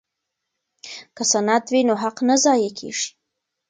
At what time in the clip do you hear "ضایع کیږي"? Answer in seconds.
2.43-3.07